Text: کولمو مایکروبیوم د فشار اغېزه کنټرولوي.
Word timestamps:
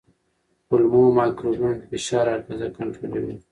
کولمو 0.67 1.03
مایکروبیوم 1.17 1.73
د 1.79 1.81
فشار 1.89 2.25
اغېزه 2.35 2.67
کنټرولوي. 2.77 3.35